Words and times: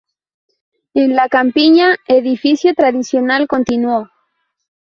En 0.95 1.15
la 1.15 1.29
campiña, 1.29 1.95
edificio 2.07 2.73
tradicional 2.73 3.47
continuó. 3.47 4.09